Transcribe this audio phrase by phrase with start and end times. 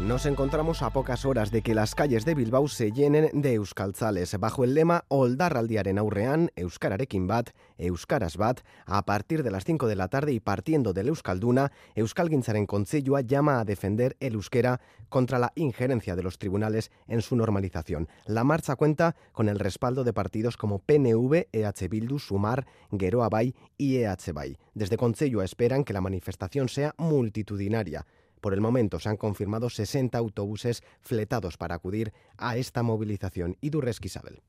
[0.00, 4.36] Nos encontramos a pocas horas de que las calles de Bilbao se llenen de euskaltzales
[4.40, 9.94] bajo el lema Oldarraldiaren aurrean, Euskararekin bat, Euskaras bat, a partir de las 5 de
[9.94, 15.52] la tarde y partiendo del Euskalduna, Euskalgintzaren Contsellua llama a defender el euskera contra la
[15.54, 18.08] injerencia de los tribunales en su normalización.
[18.26, 23.54] La marcha cuenta con el respaldo de partidos como PNV, EH Bildu, Sumar, Geroa Bay
[23.78, 24.56] y EH Bay.
[24.74, 28.04] Desde Contsellua esperan que la manifestación sea multitudinaria.
[28.44, 33.56] Por el momento se han confirmado 60 autobuses fletados para acudir a esta movilización.
[33.62, 33.70] Y
[34.04, 34.42] Isabel.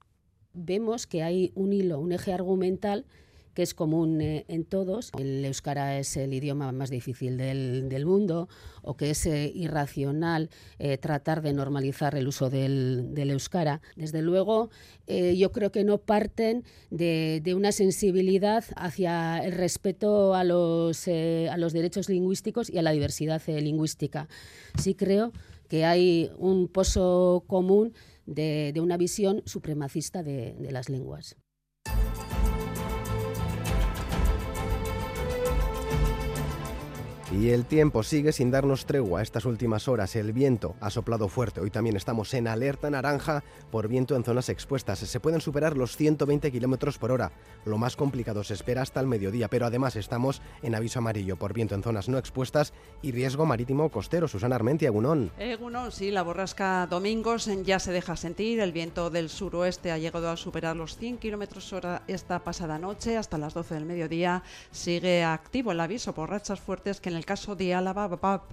[0.52, 3.06] Vemos que hay un hilo, un eje argumental
[3.56, 5.12] que es común eh, en todos.
[5.18, 8.48] El euskara es el idioma más difícil del, del mundo
[8.84, 13.82] o que es eh, irracional eh, tratar de normalizar el uso del, euskara.
[13.96, 14.70] Desde luego,
[15.08, 21.74] yo creo que no parten de, una sensibilidad hacia el respeto a los, a los
[21.74, 24.28] derechos lingüísticos y a la diversidad lingüística.
[24.78, 25.32] Sí creo
[25.70, 27.94] que hay un pozo común
[28.26, 31.38] de, una visión supremacista de las lenguas.
[37.32, 40.16] Y el tiempo sigue sin darnos tregua estas últimas horas.
[40.16, 41.60] El viento ha soplado fuerte.
[41.60, 45.00] Hoy también estamos en alerta naranja por viento en zonas expuestas.
[45.00, 47.32] Se pueden superar los 120 kilómetros por hora.
[47.66, 51.54] Lo más complicado se espera hasta el mediodía, pero además estamos en aviso amarillo por
[51.54, 54.28] viento en zonas no expuestas y riesgo marítimo costero.
[54.28, 55.32] Susana Armentia, Egunón.
[55.40, 58.60] Egunón, sí, la borrasca Domingos ya se deja sentir.
[58.60, 63.18] El viento del suroeste ha llegado a superar los 100 kilómetros hora esta pasada noche.
[63.18, 67.25] Hasta las 12 del mediodía sigue activo el aviso por rachas fuertes que en el
[67.26, 68.44] caso de Álava va a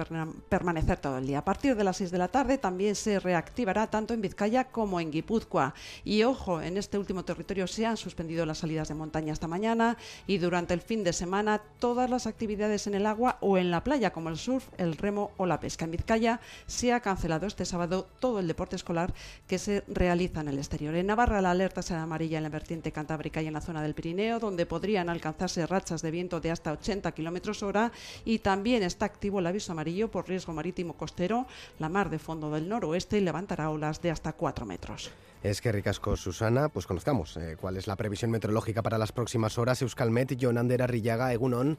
[0.48, 1.38] permanecer todo el día.
[1.38, 4.98] A partir de las 6 de la tarde también se reactivará tanto en Vizcaya como
[4.98, 5.74] en Guipúzcoa.
[6.04, 9.96] Y ojo, en este último territorio se han suspendido las salidas de montaña esta mañana
[10.26, 13.84] y durante el fin de semana todas las actividades en el agua o en la
[13.84, 15.84] playa como el surf, el remo o la pesca.
[15.84, 19.12] En Vizcaya se ha cancelado este sábado todo el deporte escolar
[19.46, 20.94] que se realiza en el exterior.
[20.94, 23.94] En Navarra la alerta será amarilla en la vertiente cantábrica y en la zona del
[23.94, 27.92] Pirineo, donde podrían alcanzarse rachas de viento de hasta 80 kilómetros hora
[28.24, 31.46] y también también está activo el aviso amarillo por riesgo marítimo costero,
[31.78, 35.10] la mar de fondo del noroeste y levantará olas de hasta 4 metros.
[35.42, 39.56] Es que ricasco, Susana, pues conozcamos eh, cuál es la previsión meteorológica para las próximas
[39.56, 39.80] horas.
[39.80, 41.78] Euskalmet, Jonander Arrillaga, Egunon.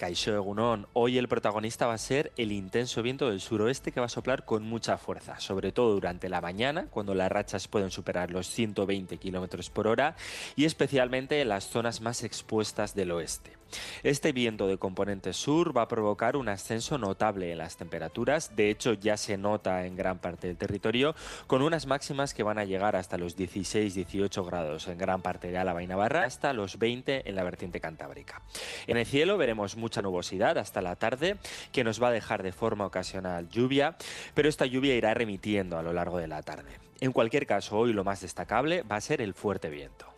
[0.00, 4.06] Caixo Egunón, hoy el protagonista va a ser el intenso viento del suroeste que va
[4.06, 8.30] a soplar con mucha fuerza, sobre todo durante la mañana, cuando las rachas pueden superar
[8.30, 10.16] los 120 kilómetros por hora,
[10.56, 13.60] y especialmente en las zonas más expuestas del oeste.
[14.02, 18.70] Este viento de componente sur va a provocar un ascenso notable en las temperaturas, de
[18.70, 21.14] hecho ya se nota en gran parte del territorio,
[21.46, 25.58] con unas máximas que van a llegar hasta los 16-18 grados en gran parte de
[25.58, 28.42] Álava y Navarra, hasta los 20 en la vertiente cantábrica.
[28.86, 31.36] En el cielo veremos mucha nubosidad hasta la tarde,
[31.72, 33.96] que nos va a dejar de forma ocasional lluvia,
[34.34, 36.70] pero esta lluvia irá remitiendo a lo largo de la tarde.
[37.00, 40.09] En cualquier caso, hoy lo más destacable va a ser el fuerte viento.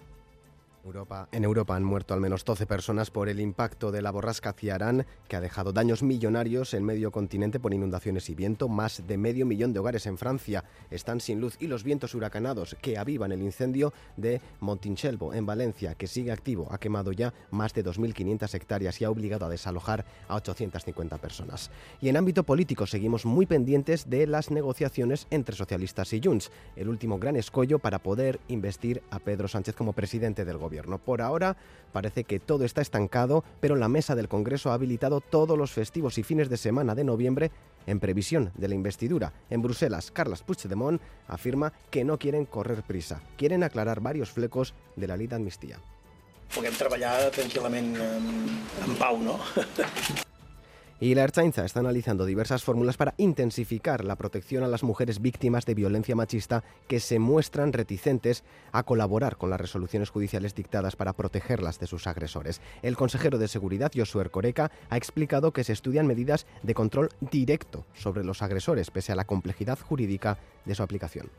[0.84, 4.52] Europa, en Europa han muerto al menos 12 personas por el impacto de la borrasca
[4.52, 8.68] Ciarán, que ha dejado daños millonarios en medio continente por inundaciones y viento.
[8.68, 12.76] Más de medio millón de hogares en Francia están sin luz y los vientos huracanados
[12.82, 17.72] que avivan el incendio de Montinchelvo, en Valencia, que sigue activo, ha quemado ya más
[17.74, 21.70] de 2.500 hectáreas y ha obligado a desalojar a 850 personas.
[22.00, 26.88] Y en ámbito político seguimos muy pendientes de las negociaciones entre socialistas y Junts, el
[26.88, 30.71] último gran escollo para poder investir a Pedro Sánchez como presidente del gobierno.
[31.04, 31.56] Por ahora
[31.92, 36.18] parece que todo está estancado, pero la mesa del Congreso ha habilitado todos los festivos
[36.18, 37.50] y fines de semana de noviembre
[37.86, 39.32] en previsión de la investidura.
[39.50, 45.06] En Bruselas, Carles Puigdemont afirma que no quieren correr prisa, quieren aclarar varios flecos de
[45.06, 45.78] la ley d'amnistia.
[46.52, 48.28] Puguem treballar tranquil·lament en,
[48.84, 49.38] en pau, no?
[51.02, 55.66] Y la Ertzaintza está analizando diversas fórmulas para intensificar la protección a las mujeres víctimas
[55.66, 61.12] de violencia machista que se muestran reticentes a colaborar con las resoluciones judiciales dictadas para
[61.12, 62.60] protegerlas de sus agresores.
[62.82, 67.84] El consejero de Seguridad, Josué Coreca, ha explicado que se estudian medidas de control directo
[67.94, 71.30] sobre los agresores, pese a la complejidad jurídica de su aplicación.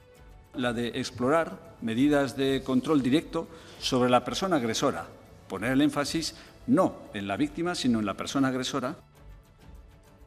[0.55, 3.47] La de explorar medidas de control directo
[3.79, 5.07] sobre la persona agresora,
[5.47, 6.35] poner el énfasis
[6.67, 8.97] no en la víctima, sino en la persona agresora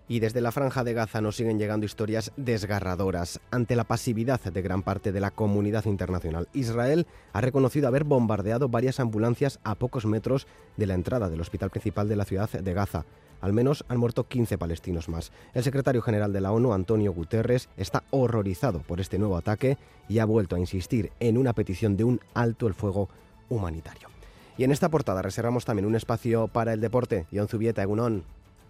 [0.08, 4.62] Y desde la franja de Gaza nos siguen llegando historias desgarradoras ante la pasividad de
[4.62, 6.48] gran parte de la comunidad internacional.
[6.52, 11.70] Israel ha reconocido haber bombardeado varias ambulancias a pocos metros de la entrada del hospital
[11.70, 13.04] principal de la ciudad de Gaza.
[13.40, 15.32] Al menos han muerto 15 palestinos más.
[15.54, 19.76] El secretario general de la ONU, Antonio Guterres, está horrorizado por este nuevo ataque
[20.08, 23.08] y ha vuelto a insistir en una petición de un alto el fuego
[23.48, 24.08] humanitario.
[24.56, 27.26] Y en esta portada reservamos también un espacio para el deporte.
[27.32, 28.24] John Zubieta, Egunon.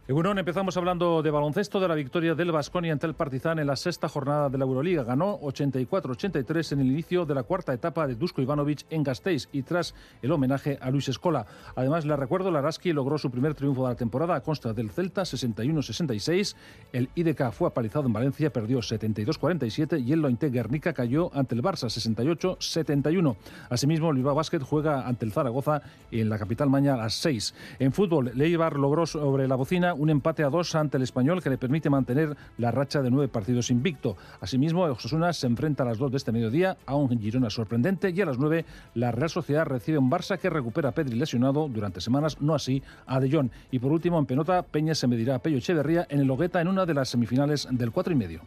[0.08, 3.74] Egunon, empezamos hablando de baloncesto, de la victoria del Vasconia ante el Partizan en la
[3.74, 5.02] sexta jornada de la Euroliga.
[5.02, 9.62] Ganó 84-83 en el inicio de la cuarta etapa de Dusko Ivanovic en Gasteiz y
[9.62, 11.44] tras el homenaje a Luis Escola.
[11.74, 15.22] Además, le recuerdo, Laraski logró su primer triunfo de la temporada a consta del Celta
[15.22, 16.54] 61-66.
[16.92, 21.64] El IDK fue apalizado en Valencia, perdió 72-47 y el Lointe Guernica cayó ante el
[21.64, 23.34] Barça 68-71.
[23.70, 25.82] Asimismo, el Bilbao Basket juega ante el Zaragoza
[26.12, 27.54] en la capital mañana a las 6.
[27.80, 31.50] En fútbol, Leibar logró sobre la bocina un empate a dos ante el español que
[31.50, 34.16] le permite mantener la racha de nueve partidos invicto.
[34.40, 38.20] Asimismo, Osasuna se enfrenta a las dos de este mediodía a un Girona sorprendente y
[38.20, 38.64] a las nueve
[38.94, 42.82] la Real Sociedad recibe un Barça que recupera a Pedri lesionado durante semanas, no así
[43.06, 43.50] a De Jong.
[43.70, 46.68] Y por último, en Penota, Peña se medirá a Pello Echeverría en el Logueta en
[46.68, 48.42] una de las semifinales del cuatro y medio.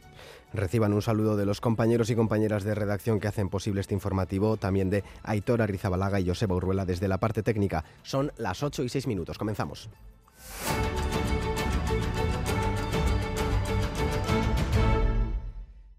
[0.53, 4.57] Reciban un saludo de los compañeros y compañeras de redacción que hacen posible este informativo,
[4.57, 7.83] también de Aitor Arrizabalaga y Joseba Urruela desde la parte técnica.
[8.01, 9.37] Son las 8 y 6 minutos.
[9.37, 9.89] Comenzamos.